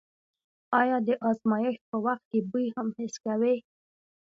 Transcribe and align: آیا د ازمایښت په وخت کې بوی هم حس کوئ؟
آیا 0.81 0.97
د 1.07 1.09
ازمایښت 1.29 1.81
په 1.89 1.97
وخت 2.05 2.23
کې 2.31 2.39
بوی 2.49 2.65
هم 2.75 2.87
حس 2.97 3.15
کوئ؟ 3.23 3.55